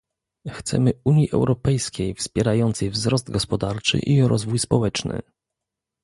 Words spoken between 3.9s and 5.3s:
i rozwój społeczny